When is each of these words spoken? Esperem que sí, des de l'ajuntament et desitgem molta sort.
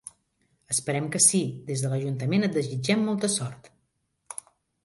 Esperem 0.75 1.09
que 1.15 1.21
sí, 1.25 1.41
des 1.69 1.85
de 1.85 1.91
l'ajuntament 1.93 2.47
et 2.49 2.57
desitgem 2.57 3.07
molta 3.11 3.31
sort. 3.37 3.71